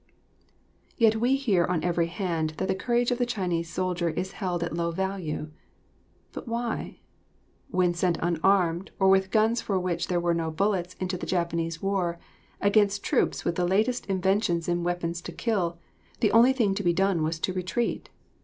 [0.97, 4.63] Yet we hear on every hand that the courage of the Chinese soldier is held
[4.63, 5.51] at low value.
[6.31, 7.01] But why?
[7.69, 11.83] When sent unarmed, or with guns for which there were no bullets, into the Japanese
[11.83, 12.17] war,
[12.59, 15.77] against troops with the latest inventions in weapons to kill,
[16.19, 18.09] the only thing to be done was to retreat.